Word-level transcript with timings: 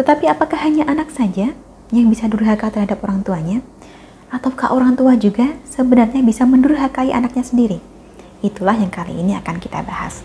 Tetapi 0.00 0.32
apakah 0.32 0.64
hanya 0.64 0.88
anak 0.88 1.12
saja 1.12 1.52
yang 1.92 2.08
bisa 2.08 2.24
durhaka 2.24 2.72
terhadap 2.72 3.04
orang 3.04 3.20
tuanya? 3.20 3.60
Ataukah 4.32 4.72
orang 4.72 4.96
tua 4.96 5.12
juga 5.12 5.60
sebenarnya 5.68 6.24
bisa 6.24 6.48
mendurhakai 6.48 7.12
anaknya 7.12 7.44
sendiri? 7.44 7.84
Itulah 8.40 8.80
yang 8.80 8.88
kali 8.88 9.12
ini 9.20 9.36
akan 9.36 9.60
kita 9.60 9.84
bahas. 9.84 10.24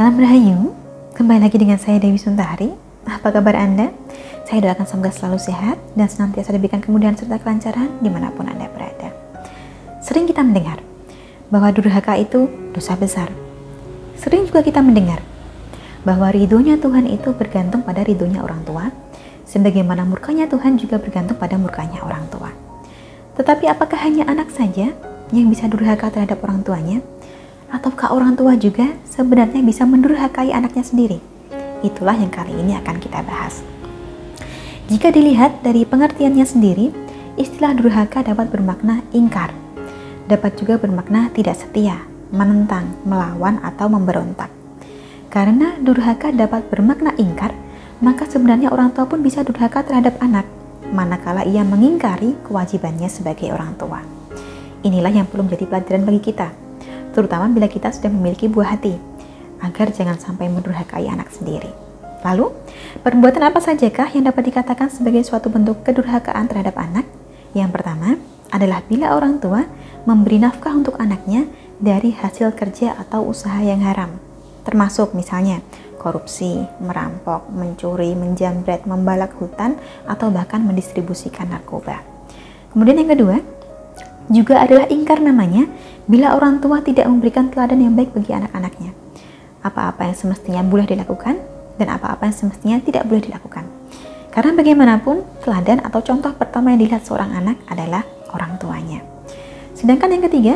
Salam 0.00 0.16
Rahayu, 0.16 0.72
kembali 1.12 1.44
lagi 1.44 1.60
dengan 1.60 1.76
saya 1.76 2.00
Dewi 2.00 2.16
Suntari. 2.16 2.72
Apa 3.04 3.36
kabar 3.36 3.52
Anda? 3.52 3.92
Saya 4.48 4.64
doakan 4.64 4.88
semoga 4.88 5.12
selalu 5.12 5.36
sehat 5.36 5.76
dan 5.92 6.08
senantiasa 6.08 6.56
diberikan 6.56 6.80
kemudahan 6.80 7.20
serta 7.20 7.36
kelancaran 7.36 8.00
di 8.00 8.08
mana 8.08 8.32
pun 8.32 8.48
Anda 8.48 8.72
berada. 8.72 9.12
Sering 10.00 10.24
kita 10.24 10.40
mendengar 10.40 10.80
bahwa 11.52 11.68
durhaka 11.68 12.16
itu 12.16 12.48
dosa 12.72 12.96
besar. 12.96 13.28
Sering 14.16 14.48
juga 14.48 14.64
kita 14.64 14.80
mendengar 14.80 15.20
bahwa 16.00 16.32
ridhonya 16.32 16.80
Tuhan 16.80 17.04
itu 17.04 17.36
bergantung 17.36 17.84
pada 17.84 18.00
ridhonya 18.00 18.40
orang 18.40 18.64
tua, 18.64 18.88
sebagaimana 19.44 20.08
murkanya 20.08 20.48
Tuhan 20.48 20.80
juga 20.80 20.96
bergantung 20.96 21.36
pada 21.36 21.60
murkanya 21.60 22.00
orang 22.08 22.24
tua. 22.32 22.48
Tetapi 23.36 23.68
apakah 23.68 24.00
hanya 24.00 24.24
anak 24.32 24.48
saja 24.48 24.96
yang 25.28 25.52
bisa 25.52 25.68
durhaka 25.68 26.08
terhadap 26.08 26.40
orang 26.40 26.64
tuanya? 26.64 27.04
Ataukah 27.70 28.10
orang 28.10 28.34
tua 28.34 28.58
juga 28.58 28.90
sebenarnya 29.06 29.62
bisa 29.62 29.86
mendurhakai 29.86 30.50
anaknya 30.50 30.84
sendiri? 30.84 31.18
Itulah 31.80 32.18
yang 32.18 32.28
kali 32.28 32.52
ini 32.52 32.76
akan 32.76 32.96
kita 33.00 33.24
bahas. 33.24 33.64
Jika 34.90 35.14
dilihat 35.14 35.62
dari 35.62 35.86
pengertiannya 35.86 36.42
sendiri, 36.42 36.90
istilah 37.38 37.72
durhaka 37.78 38.26
dapat 38.26 38.50
bermakna 38.50 39.06
ingkar. 39.14 39.54
Dapat 40.26 40.58
juga 40.58 40.76
bermakna 40.82 41.30
tidak 41.30 41.62
setia, 41.62 42.02
menentang, 42.34 42.98
melawan, 43.06 43.62
atau 43.62 43.86
memberontak. 43.86 44.50
Karena 45.30 45.78
durhaka 45.78 46.34
dapat 46.34 46.66
bermakna 46.66 47.14
ingkar, 47.16 47.54
maka 48.02 48.26
sebenarnya 48.26 48.74
orang 48.74 48.90
tua 48.90 49.06
pun 49.06 49.22
bisa 49.22 49.46
durhaka 49.46 49.86
terhadap 49.86 50.18
anak, 50.18 50.42
manakala 50.90 51.46
ia 51.46 51.62
mengingkari 51.62 52.34
kewajibannya 52.42 53.06
sebagai 53.06 53.54
orang 53.54 53.78
tua. 53.78 54.02
Inilah 54.82 55.12
yang 55.14 55.30
perlu 55.30 55.46
menjadi 55.46 55.70
pelajaran 55.70 56.02
bagi 56.02 56.22
kita, 56.24 56.50
terutama 57.20 57.52
bila 57.52 57.68
kita 57.68 57.92
sudah 57.92 58.08
memiliki 58.08 58.48
buah 58.48 58.80
hati, 58.80 58.96
agar 59.60 59.92
jangan 59.92 60.16
sampai 60.16 60.48
mendurhakai 60.48 61.04
anak 61.04 61.28
sendiri. 61.28 61.68
Lalu, 62.24 62.52
perbuatan 63.04 63.44
apa 63.44 63.60
sajakah 63.60 64.08
yang 64.16 64.24
dapat 64.28 64.48
dikatakan 64.48 64.88
sebagai 64.88 65.20
suatu 65.24 65.52
bentuk 65.52 65.84
kedurhakaan 65.84 66.48
terhadap 66.48 66.80
anak? 66.80 67.04
Yang 67.52 67.76
pertama 67.76 68.16
adalah 68.48 68.80
bila 68.88 69.12
orang 69.12 69.36
tua 69.36 69.68
memberi 70.08 70.40
nafkah 70.40 70.72
untuk 70.72 70.96
anaknya 70.96 71.44
dari 71.76 72.12
hasil 72.12 72.56
kerja 72.56 72.96
atau 72.96 73.28
usaha 73.28 73.60
yang 73.60 73.84
haram, 73.84 74.16
termasuk 74.64 75.12
misalnya 75.12 75.60
korupsi, 76.00 76.64
merampok, 76.80 77.52
mencuri, 77.52 78.16
menjamret, 78.16 78.88
membalak 78.88 79.36
hutan, 79.36 79.76
atau 80.08 80.32
bahkan 80.32 80.64
mendistribusikan 80.64 81.52
narkoba. 81.52 82.00
Kemudian 82.72 83.04
yang 83.04 83.12
kedua, 83.12 83.36
juga 84.30 84.62
adalah 84.62 84.86
ingkar 84.88 85.18
namanya 85.18 85.66
bila 86.10 86.34
orang 86.34 86.58
tua 86.58 86.82
tidak 86.82 87.06
memberikan 87.06 87.54
teladan 87.54 87.86
yang 87.86 87.94
baik 87.94 88.10
bagi 88.10 88.34
anak-anaknya. 88.34 88.90
Apa-apa 89.62 90.10
yang 90.10 90.16
semestinya 90.18 90.66
boleh 90.66 90.82
dilakukan 90.82 91.38
dan 91.78 91.86
apa-apa 91.86 92.26
yang 92.26 92.34
semestinya 92.34 92.82
tidak 92.82 93.06
boleh 93.06 93.22
dilakukan. 93.22 93.62
Karena 94.34 94.50
bagaimanapun, 94.58 95.22
teladan 95.46 95.78
atau 95.86 96.02
contoh 96.02 96.34
pertama 96.34 96.74
yang 96.74 96.82
dilihat 96.82 97.06
seorang 97.06 97.30
anak 97.30 97.62
adalah 97.70 98.02
orang 98.34 98.58
tuanya. 98.58 99.06
Sedangkan 99.78 100.10
yang 100.10 100.26
ketiga 100.26 100.54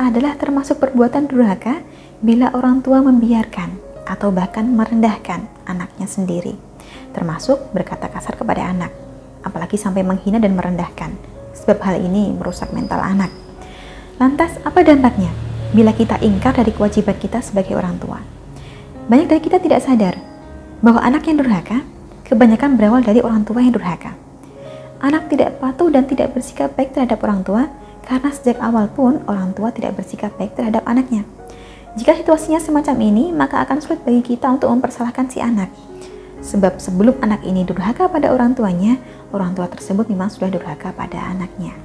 adalah 0.00 0.32
termasuk 0.40 0.80
perbuatan 0.80 1.28
durhaka 1.28 1.84
bila 2.24 2.48
orang 2.56 2.80
tua 2.80 3.04
membiarkan 3.04 3.76
atau 4.08 4.32
bahkan 4.32 4.64
merendahkan 4.64 5.44
anaknya 5.68 6.08
sendiri, 6.08 6.56
termasuk 7.12 7.68
berkata 7.76 8.08
kasar 8.08 8.32
kepada 8.32 8.64
anak, 8.64 8.92
apalagi 9.44 9.76
sampai 9.76 10.00
menghina 10.00 10.40
dan 10.40 10.56
merendahkan 10.56 11.12
sebab 11.52 11.84
hal 11.84 12.00
ini 12.00 12.32
merusak 12.32 12.72
mental 12.72 13.00
anak. 13.04 13.45
Lantas, 14.16 14.56
apa 14.64 14.80
dampaknya 14.80 15.28
bila 15.76 15.92
kita 15.92 16.16
ingkar 16.24 16.56
dari 16.56 16.72
kewajiban 16.72 17.20
kita 17.20 17.44
sebagai 17.44 17.76
orang 17.76 18.00
tua? 18.00 18.16
Banyak 19.12 19.28
dari 19.28 19.44
kita 19.44 19.60
tidak 19.60 19.84
sadar 19.84 20.16
bahwa 20.80 21.04
anak 21.04 21.28
yang 21.28 21.36
durhaka 21.36 21.84
kebanyakan 22.24 22.80
berawal 22.80 23.04
dari 23.04 23.20
orang 23.20 23.44
tua 23.44 23.60
yang 23.60 23.76
durhaka. 23.76 24.16
Anak 25.04 25.28
tidak 25.28 25.60
patuh 25.60 25.92
dan 25.92 26.08
tidak 26.08 26.32
bersikap 26.32 26.72
baik 26.72 26.96
terhadap 26.96 27.20
orang 27.28 27.44
tua 27.44 27.68
karena 28.08 28.32
sejak 28.32 28.56
awal 28.64 28.88
pun 28.88 29.20
orang 29.28 29.52
tua 29.52 29.68
tidak 29.68 30.00
bersikap 30.00 30.32
baik 30.40 30.56
terhadap 30.56 30.80
anaknya. 30.88 31.28
Jika 32.00 32.16
situasinya 32.16 32.56
semacam 32.56 32.96
ini, 33.04 33.36
maka 33.36 33.60
akan 33.68 33.84
sulit 33.84 34.00
bagi 34.00 34.24
kita 34.24 34.48
untuk 34.48 34.72
mempersalahkan 34.72 35.28
si 35.28 35.44
anak. 35.44 35.68
Sebab 36.40 36.80
sebelum 36.80 37.20
anak 37.20 37.44
ini 37.44 37.68
durhaka 37.68 38.08
pada 38.08 38.32
orang 38.32 38.56
tuanya, 38.56 38.96
orang 39.36 39.52
tua 39.52 39.68
tersebut 39.68 40.08
memang 40.08 40.32
sudah 40.32 40.48
durhaka 40.48 40.96
pada 40.96 41.20
anaknya. 41.20 41.76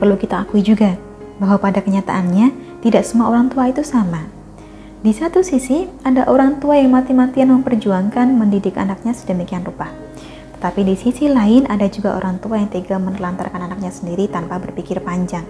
Perlu 0.00 0.16
kita 0.16 0.40
akui 0.40 0.64
juga 0.64 1.09
bahwa 1.40 1.56
pada 1.56 1.80
kenyataannya 1.80 2.78
tidak 2.84 3.02
semua 3.08 3.32
orang 3.32 3.48
tua 3.48 3.72
itu 3.72 3.80
sama. 3.80 4.28
Di 5.00 5.16
satu 5.16 5.40
sisi, 5.40 5.88
ada 6.04 6.28
orang 6.28 6.60
tua 6.60 6.76
yang 6.76 6.92
mati-matian 6.92 7.48
memperjuangkan 7.48 8.36
mendidik 8.36 8.76
anaknya 8.76 9.16
sedemikian 9.16 9.64
rupa. 9.64 9.88
Tetapi 10.60 10.84
di 10.84 10.94
sisi 11.00 11.32
lain 11.32 11.64
ada 11.72 11.88
juga 11.88 12.20
orang 12.20 12.36
tua 12.36 12.60
yang 12.60 12.68
tega 12.68 13.00
menelantarkan 13.00 13.64
anaknya 13.64 13.88
sendiri 13.88 14.28
tanpa 14.28 14.60
berpikir 14.60 15.00
panjang. 15.00 15.48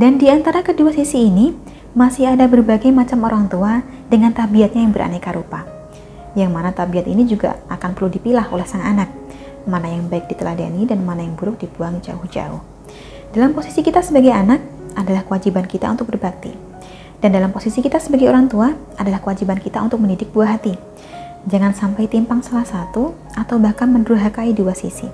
Dan 0.00 0.16
di 0.16 0.32
antara 0.32 0.64
kedua 0.64 0.96
sisi 0.96 1.28
ini, 1.28 1.52
masih 1.92 2.32
ada 2.32 2.48
berbagai 2.48 2.88
macam 2.88 3.20
orang 3.28 3.52
tua 3.52 3.84
dengan 4.08 4.32
tabiatnya 4.32 4.80
yang 4.80 4.96
beraneka 4.96 5.36
rupa. 5.36 5.68
Yang 6.32 6.50
mana 6.52 6.72
tabiat 6.72 7.04
ini 7.04 7.28
juga 7.28 7.60
akan 7.68 7.92
perlu 7.92 8.08
dipilah 8.08 8.48
oleh 8.48 8.64
sang 8.64 8.84
anak 8.84 9.08
mana 9.66 9.90
yang 9.90 10.06
baik 10.06 10.30
diteladani 10.30 10.86
dan 10.86 11.02
mana 11.02 11.26
yang 11.26 11.34
buruk 11.34 11.58
dibuang 11.58 11.98
jauh-jauh. 12.00 12.62
Dalam 13.34 13.52
posisi 13.52 13.82
kita 13.82 14.00
sebagai 14.00 14.30
anak 14.30 14.62
adalah 14.96 15.22
kewajiban 15.22 15.68
kita 15.68 15.86
untuk 15.92 16.08
berbakti. 16.10 16.50
Dan 17.20 17.32
dalam 17.32 17.52
posisi 17.52 17.80
kita 17.80 17.96
sebagai 17.96 18.28
orang 18.28 18.48
tua 18.48 18.72
adalah 19.00 19.20
kewajiban 19.20 19.56
kita 19.56 19.80
untuk 19.80 20.00
mendidik 20.00 20.32
buah 20.32 20.56
hati. 20.56 20.76
Jangan 21.46 21.72
sampai 21.72 22.10
timpang 22.10 22.42
salah 22.42 22.66
satu 22.66 23.14
atau 23.38 23.56
bahkan 23.62 23.86
mendurhakai 23.86 24.50
dua 24.50 24.74
sisi. 24.74 25.06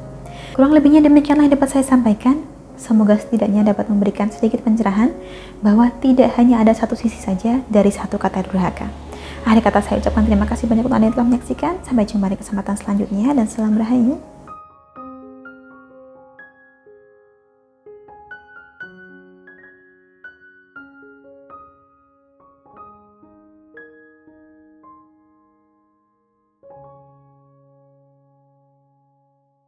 Kurang 0.56 0.72
lebihnya 0.72 1.04
demikianlah 1.04 1.46
yang 1.46 1.54
dapat 1.60 1.68
saya 1.76 1.84
sampaikan. 1.84 2.40
Semoga 2.80 3.14
setidaknya 3.20 3.62
dapat 3.62 3.86
memberikan 3.86 4.32
sedikit 4.32 4.64
pencerahan 4.64 5.14
bahwa 5.60 5.92
tidak 6.02 6.34
hanya 6.40 6.58
ada 6.58 6.74
satu 6.74 6.98
sisi 6.98 7.20
saja 7.20 7.62
dari 7.70 7.92
satu 7.92 8.18
kata 8.18 8.42
durhaka. 8.48 8.90
Akhir 9.46 9.62
kata 9.62 9.80
saya 9.84 9.96
ucapkan 10.02 10.24
terima 10.26 10.48
kasih 10.48 10.66
banyak 10.66 10.86
untuk 10.86 10.96
Anda 10.96 11.06
yang 11.12 11.14
telah 11.14 11.28
menyaksikan. 11.30 11.72
Sampai 11.86 12.08
jumpa 12.08 12.26
di 12.32 12.38
kesempatan 12.40 12.74
selanjutnya 12.80 13.36
dan 13.36 13.46
salam 13.46 13.78
rahayu. 13.78 14.31